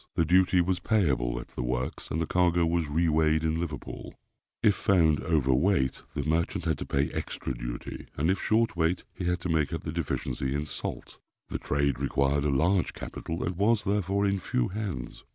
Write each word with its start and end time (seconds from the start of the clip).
The 0.15 0.25
duty 0.25 0.61
was 0.61 0.79
payable 0.79 1.39
at 1.39 1.49
the 1.49 1.61
works, 1.61 2.09
and 2.09 2.19
the 2.19 2.25
cargo 2.25 2.65
was 2.65 2.87
re 2.87 3.07
weighed 3.07 3.43
in 3.43 3.59
Liverpool. 3.59 4.15
If 4.63 4.73
found 4.73 5.19
over 5.21 5.53
weight, 5.53 6.01
the 6.15 6.23
merchant 6.23 6.65
had 6.65 6.79
to 6.79 6.87
pay 6.87 7.11
extra 7.11 7.53
duty; 7.53 8.07
and 8.17 8.31
if 8.31 8.41
short 8.41 8.75
weight, 8.75 9.03
he 9.13 9.25
had 9.25 9.39
to 9.41 9.49
make 9.49 9.71
up 9.71 9.81
the 9.81 9.91
deficiency 9.91 10.55
in 10.55 10.65
salt. 10.65 11.19
The 11.49 11.59
trade 11.59 11.99
required 11.99 12.45
a 12.45 12.49
large 12.49 12.93
capital, 12.95 13.43
and 13.43 13.55
was, 13.57 13.83
therefore, 13.83 14.25
in 14.25 14.39
few 14.39 14.69
hands. 14.69 15.23